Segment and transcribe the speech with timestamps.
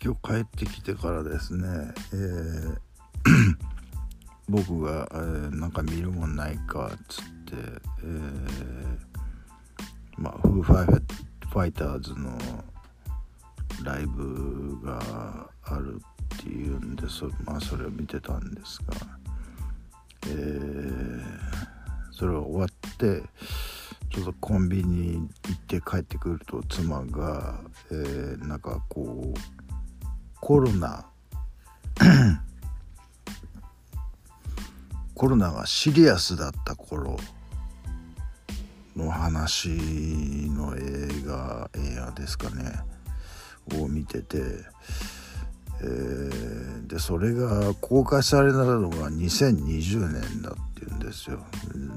[0.00, 1.66] 今日帰ってきてからですね、
[2.12, 2.78] えー
[4.48, 7.54] 僕が、えーなんか見るもんないかっつって、
[8.02, 8.98] えー
[10.16, 11.04] まあフーファイ
[11.50, 12.38] ファイターズの
[13.84, 16.00] ライブがある
[16.34, 18.94] っていうんでそ,、まあ、それを見てたんですが、
[20.28, 21.22] えー
[22.12, 23.22] それが終わって
[24.10, 29.57] ちょっとコンビニ行って帰ってくると妻が、えーなんかこう
[30.40, 31.04] コロナ。
[35.14, 37.18] コロナがシリアスだった頃
[38.96, 39.68] の話
[40.50, 42.72] の映画映画ですかね。
[43.74, 44.38] を見てて、
[45.80, 51.38] えーでそれが公開されたのが2020年だっていうんですよ。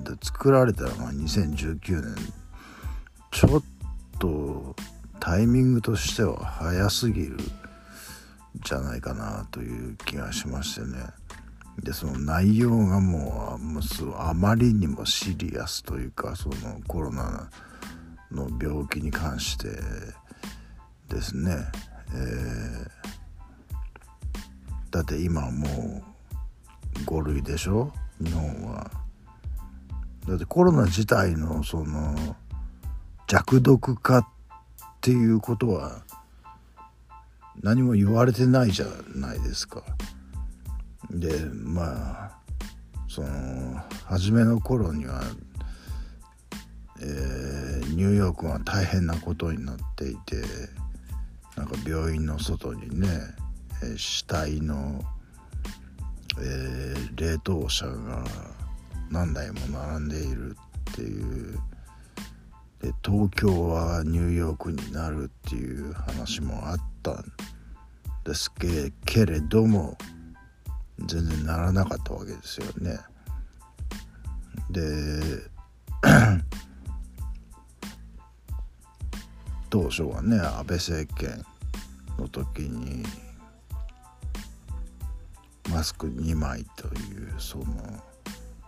[0.03, 2.16] で作られたのが2019年。
[3.31, 3.64] ちょっ
[4.20, 4.76] と
[5.22, 7.38] タイミングとしては早すぎる。
[8.55, 10.97] じゃないかなという気がしましてね。
[11.81, 17.49] でその内容がもうもうすあまりにもシリアスというかそのコロナ
[18.30, 19.69] の病気に関して
[21.08, 21.55] ですね、
[22.13, 22.91] えー
[24.91, 26.03] だって今も
[26.97, 27.93] う5類でしょ？
[28.21, 28.91] 日本は。
[30.27, 32.36] だってコロナ自体のその
[33.25, 34.27] 弱毒化っ
[34.99, 36.03] ていうことは
[37.61, 38.85] 何も言われてないじゃ
[39.16, 39.83] ないですか。
[41.09, 41.83] でま
[42.25, 42.31] あ
[43.08, 43.27] その
[44.05, 45.21] 初めの頃には、
[47.02, 50.38] えーニューヨークは大変なことになっていて
[51.58, 53.08] なんか病院の外にね、
[53.83, 55.02] えー死体の、
[56.39, 58.23] えー冷凍車が
[59.09, 60.55] 何台も並んでいる
[60.91, 61.59] っていう
[62.81, 67.15] で東京はニューヨークになるっていう話もあったん
[68.31, 69.97] ですけけれども
[70.99, 72.97] 全然ならなかったわけですよね。
[74.69, 75.19] で
[79.70, 81.45] 当初はね安倍政権
[82.17, 83.03] の時に
[85.70, 87.65] マスク2枚というその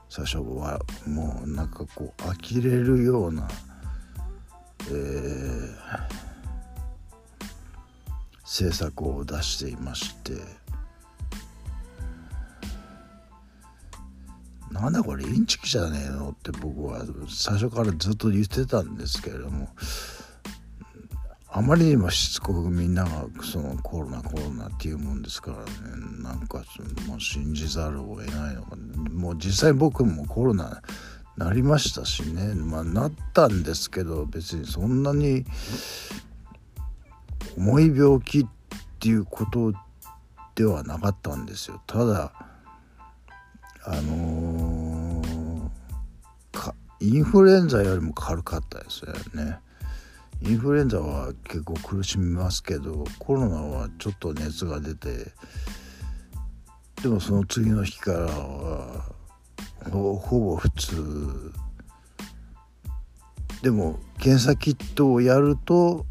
[0.10, 3.48] 最初はもうなんかこう呆れるような、
[8.54, 10.34] 政策を出していまして。
[14.72, 19.70] なんだこれインチキじゃねえのって僕は最初からずっと言ってたんですけれども。
[21.56, 25.64] あまりにもしつこくみんながそのコロナコロナっていうもんですからね。
[26.22, 26.64] なんか
[27.08, 28.76] もう信じざるを得ないのか。
[29.12, 30.84] もう実際僕もコロナ
[31.38, 32.54] なりましたしね。
[32.54, 35.44] まあなったんですけど別にそんなに
[37.58, 38.46] 重い病気っ
[39.00, 39.74] ていうこと
[40.56, 41.82] ではなかったんですよ。
[41.88, 42.32] ただ
[43.86, 45.44] あのー
[47.04, 49.60] インフルエンザよりも軽かったですよね。
[50.42, 55.32] インフルエンザは結構苦しみますけどコロナはちょっと熱が出て
[57.02, 59.06] でもその次の日からは
[59.92, 61.52] ほほぼ普通。
[63.62, 66.06] でも検査キットをやると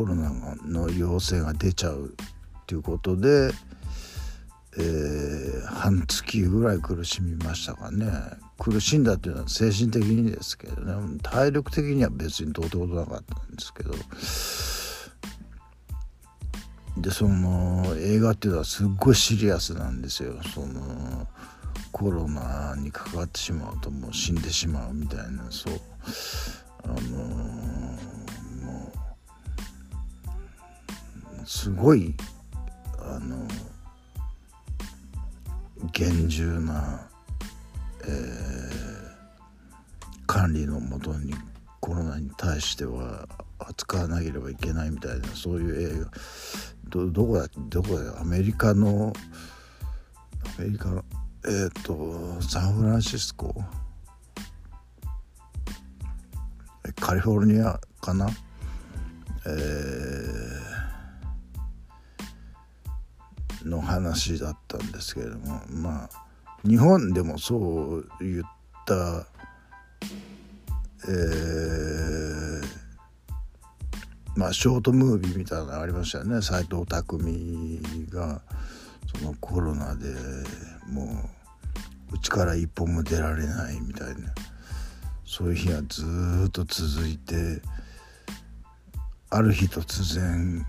[0.00, 0.32] コロナ
[0.64, 3.50] の陽性が出ちゃうっていうことで、
[4.78, 8.06] えー半月ぐらい苦しみましたかね。
[8.58, 11.18] 苦しんだっていうのは精神的にですけどね。
[11.22, 13.92] 体力的には別にどうってことなかったんですけど。
[16.96, 20.34] でその映画っていうのはすっごいシリアスなんですよ。
[20.54, 21.28] その
[21.92, 25.74] コロナにかかってしまうともう死んでしまうみたいなそう。
[26.84, 27.69] あの
[31.52, 32.14] すごい
[33.00, 33.36] あの
[35.92, 37.08] 厳重な、
[38.04, 38.90] えー
[40.28, 41.34] 管理のもとに
[41.80, 46.10] コロナに対しては扱わなければいけないみたいなそういう映画。
[46.88, 49.12] どどこだどこだアメリカの
[50.56, 51.04] アメリカの
[51.44, 53.52] えっ、とサンフランシスコ？
[57.00, 58.30] カリフォルニアかな？
[59.46, 60.39] えー
[63.64, 66.10] の話だったんですけれどもまあ
[66.66, 67.56] 日本でもそ
[68.20, 68.44] ういっ
[68.86, 69.26] た
[71.08, 72.80] えー
[74.36, 76.40] まあショートムービーみたいなのがありましたよね。
[76.40, 77.18] 斎藤工
[78.08, 78.40] が
[79.18, 80.06] そのコロナで
[80.88, 81.04] も
[82.12, 84.32] ううちから一歩も出られないみたいな。
[85.26, 86.02] そういう日がず
[86.48, 87.62] っと続いて
[89.30, 90.66] ある日突然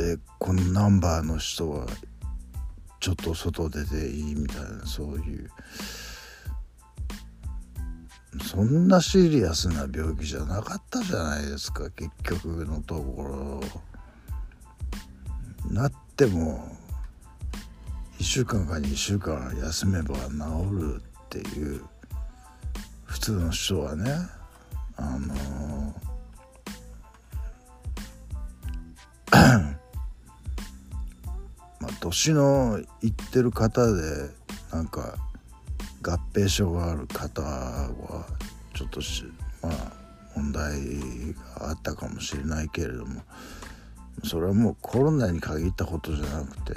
[0.00, 1.86] え、このナンバーの人は
[3.00, 5.50] ちょっと外出ていいみたいなそういう。
[8.42, 13.60] そんなシリアスな病気じゃなかったじゃないですか結局のところ。
[15.70, 16.76] なっても
[18.18, 20.22] 1週間か2週間休めば治
[20.72, 21.84] るっていう
[23.04, 24.12] 普通の人はね
[24.96, 25.34] あの
[32.08, 34.30] 年のいってる方で
[34.72, 35.14] なんか
[36.02, 38.26] 合併症がある方は
[38.74, 39.00] ちょっと
[39.62, 39.92] まあ
[40.34, 40.70] 問題
[41.58, 43.22] があったかもしれないけれども
[44.24, 46.74] それはもうコロナに限ったことじゃなくて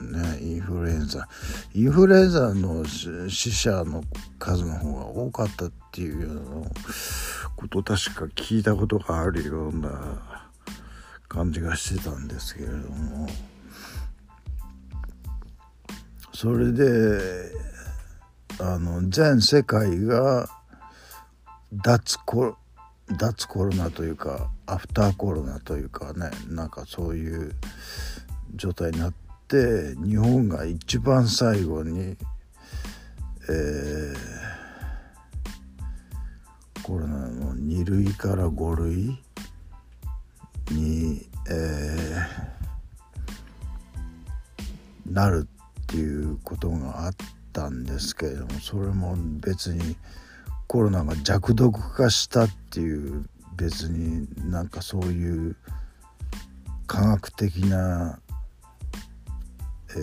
[0.00, 1.28] ねインフルエンザ
[1.74, 4.04] インフルエンザの死者の
[4.38, 6.70] 数の方が多かったっていうような
[7.56, 10.40] こと確か聞いたことがあるような
[11.28, 13.28] 感じがしてたんですけれども。
[16.40, 17.50] それで
[18.60, 20.48] あの全世界が
[21.72, 22.56] 脱コ
[23.18, 27.56] 脱コロナというかアフターコロナというかねなんかそういう
[28.54, 29.14] 状態になっ
[29.48, 32.16] て日本が一番最後に、
[33.50, 39.18] えー、コロナの2類から5類
[40.70, 45.48] に、えー、なる
[45.88, 47.14] っていうことがあっ
[47.54, 49.96] たんですけれどもそれも別に
[50.66, 53.24] コロナが弱毒化したっていう
[53.56, 55.56] 別になんかそういう
[56.86, 58.20] 科学的な、
[59.96, 60.00] え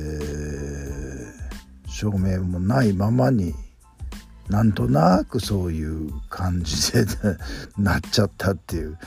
[1.86, 3.54] ー、証明もないままに
[4.50, 7.06] なんとなくそういう感じで
[7.78, 8.98] なっちゃったっていう、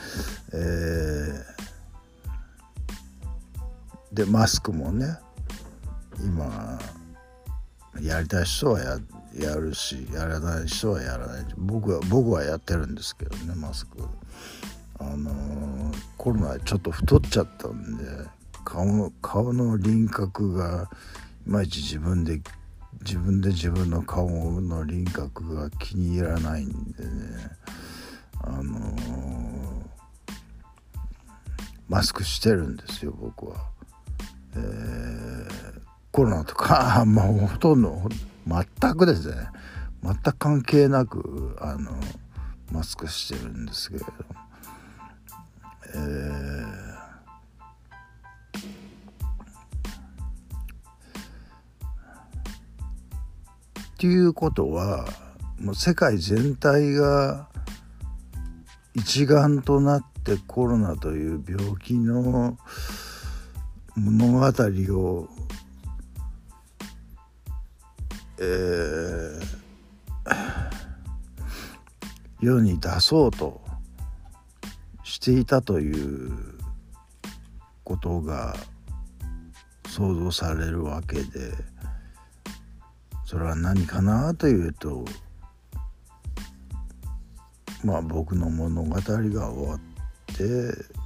[0.53, 5.17] えー、でマスクもね
[6.23, 6.79] 今
[8.01, 8.99] やりたい人はや
[9.37, 11.45] やるしやらない人はやらない。
[11.57, 14.03] 僕は僕はやってるんですけどねマスク。
[14.99, 18.03] あのー、コロナちょっと太っちゃったんで
[18.65, 20.89] 顔の顔の輪郭が
[21.47, 22.41] いまいち自分で
[23.01, 24.27] 自分で自分の顔
[24.59, 27.09] の輪郭が気に入らないんでね。
[28.41, 29.85] あのー、
[31.87, 33.57] マスクしてるんですよ僕は。
[34.55, 35.28] えー、
[36.19, 38.09] コロナとか まあほとんど
[38.45, 39.47] 全くですね。
[40.03, 41.91] 全く関係なくあの
[42.73, 44.07] マスクしてるんですけれど
[45.95, 46.89] えー。
[53.79, 55.07] っていうことは
[55.57, 57.47] もう世界全体が
[58.93, 62.57] 一丸となってコロナという病気の
[63.95, 64.47] 物語
[64.97, 65.29] を
[68.41, 69.39] えー、
[72.41, 73.61] 世に出そうと
[75.03, 76.31] していたという
[77.83, 78.55] ことが
[79.87, 81.51] 想像されるわけで
[83.25, 85.03] それは何かなというと
[87.83, 89.79] まあ僕の物語が終わっ
[90.35, 90.99] て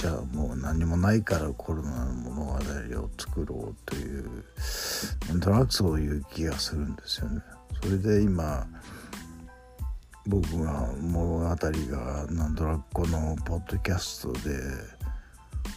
[0.00, 4.30] じゃあもう何もないからコロナの物語を作ろうという
[5.28, 7.42] なんとなくそういう気がするんですよね。
[7.82, 8.66] それで今
[10.26, 14.40] 僕が物語がなんとなくこのポッドキャストで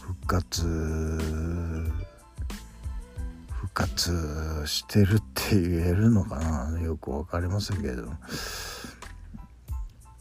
[0.00, 0.62] 復活
[3.50, 6.80] 復活してるって言えるのかな？
[6.80, 8.14] よく分かりませんけれども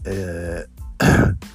[0.04, 1.53] えー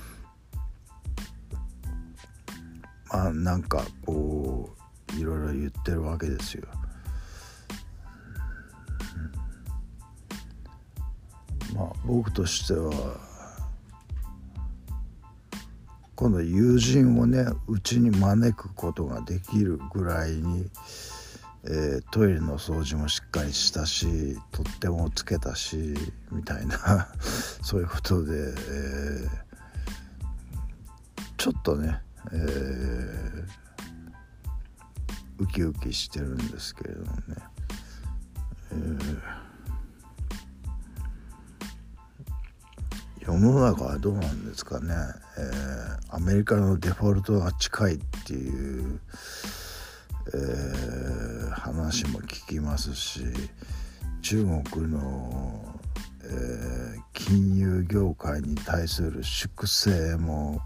[3.10, 4.70] まあなんかこ
[5.16, 6.66] ういろいろ言ってるわけですよ。
[11.74, 12.92] まあ僕としては
[16.18, 20.68] 今度友人をねうちに招くことができるぐらいに、
[21.64, 25.94] えー、トイレの掃除もしっかりしたし取っ手もつけたし
[26.32, 27.08] みたいな
[27.62, 29.30] そういうことで、えー、
[31.36, 33.42] ちょっとねえー、
[35.38, 37.12] ウキウキしてるんですけれどもね、
[38.72, 39.20] えー、
[43.20, 44.94] 世の中はどうなんですかね、
[45.38, 49.00] えー、アメリカのデフォルトが近いっていう、
[50.34, 53.20] えー、話も聞きますし
[54.22, 55.80] 中国の、
[56.24, 60.60] えー、金融業界に対する粛清も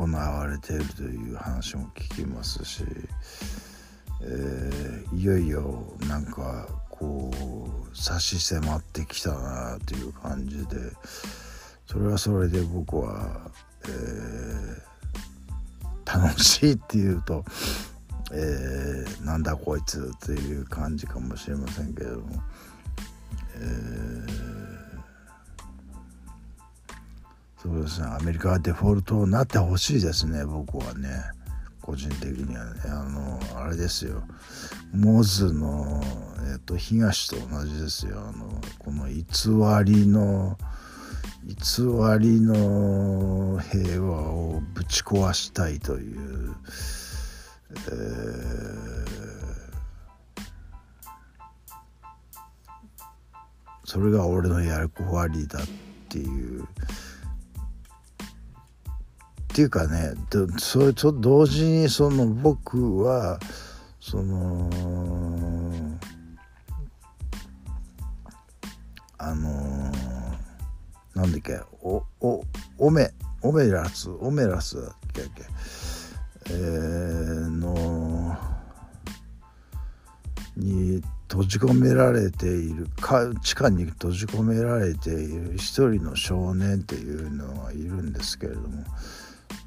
[0.00, 2.84] 行われているという話も聞きますし、
[4.22, 7.30] えー、いよいよなんかこ
[7.92, 10.76] う差し迫ってきたなという感じで
[11.86, 13.50] それはそれで僕は、
[13.84, 17.44] えー、楽しいっていうと、
[18.32, 22.42] えー、なんだこいつという感じかもしれませんけれども、
[23.56, 24.19] えー、
[27.62, 28.06] そうですね。
[28.06, 30.46] アメリカはデフォルトになってほしいですね。
[30.46, 31.10] 僕はね。
[31.82, 32.80] 個人的にはね。
[32.86, 34.22] あのあれですよ。
[34.94, 36.02] モズの、
[36.52, 38.18] えーと、東と同じですよ。
[38.18, 38.48] あの
[38.78, 39.24] この偽
[39.84, 40.56] りの
[41.44, 41.54] 偽
[42.18, 46.54] りの平和をぶち壊したいという、
[47.72, 49.06] えー、
[53.84, 55.62] それが俺のやるわりだっ
[56.08, 56.66] ていう
[59.60, 60.14] っていうかね
[60.58, 63.38] それと同時にその僕は
[64.00, 64.70] その
[69.18, 69.92] あの
[71.14, 72.42] なんだっけおお
[72.78, 73.10] オメ
[73.42, 75.42] オメラスオメラスだっけ
[76.46, 78.34] えー、の
[80.56, 88.84] に閉じ込められているか地下に閉じ込められている一人の少年っていうのがいるんですけれども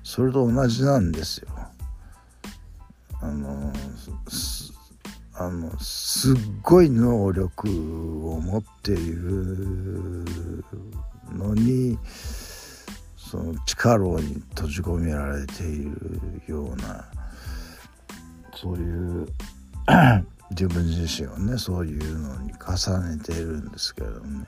[0.04, 1.48] それと同じなんですよ。
[3.22, 3.72] あの
[5.36, 7.70] あのすっごい能力
[8.30, 10.26] を持っている
[11.32, 11.98] のに
[13.16, 17.06] その地下牢に閉じ込められているような
[18.54, 19.28] そういう
[20.52, 24.46] 自分自身をねそういうのに重ねているんですけどね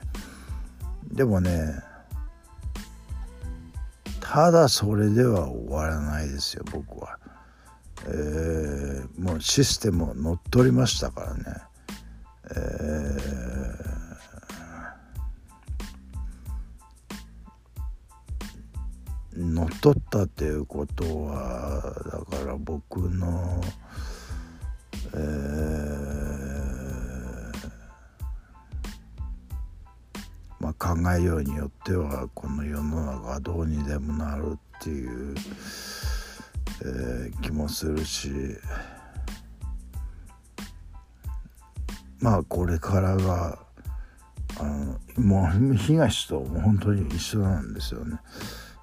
[1.10, 1.82] でもね
[4.32, 7.16] ただそれでは終わらないですよ僕は。
[8.06, 11.44] えー、もうシステムを乗っ取りましたからね。
[12.50, 21.94] えー、乗っ取ったっていうことは
[22.30, 23.60] だから僕の、
[25.14, 25.95] えー
[30.86, 35.34] 考えようによってはこの世の中はどうにでもなるっていう、
[36.82, 38.30] えー、気もするし
[42.20, 43.58] まあこれからが
[44.60, 48.18] あのもう東と本当に一緒なんですよね。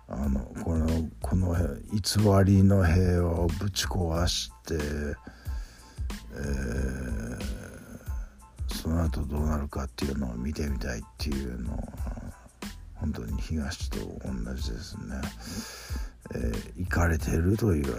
[0.09, 0.87] あのこの
[1.21, 1.55] この
[1.91, 7.02] 偽りの平和をぶち壊して、えー
[8.83, 11.83] その後どうなるかっていうのを見てみたいっていうのは
[12.95, 15.21] 本当に東と同じですね。
[16.35, 17.93] えー、行かれてるというや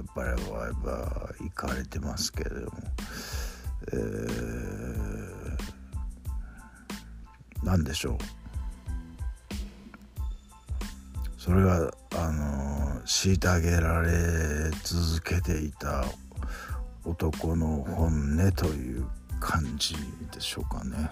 [0.00, 0.38] っぱりやっ
[0.84, 2.70] ぱ行かれてますけれども、
[3.92, 5.56] えー、
[7.64, 8.18] 何でしょう。
[11.36, 16.04] それがあの虐げられ続けていた
[17.04, 19.04] 男の本音という
[19.46, 19.94] 感じ
[20.34, 21.08] でしょうかね。